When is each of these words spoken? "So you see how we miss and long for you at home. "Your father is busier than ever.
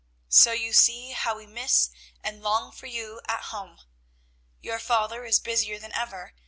"So 0.29 0.51
you 0.51 0.73
see 0.73 1.11
how 1.11 1.37
we 1.37 1.45
miss 1.45 1.91
and 2.23 2.41
long 2.41 2.71
for 2.71 2.87
you 2.87 3.21
at 3.27 3.53
home. 3.53 3.77
"Your 4.59 4.79
father 4.79 5.25
is 5.25 5.39
busier 5.39 5.77
than 5.77 5.93
ever. 5.93 6.33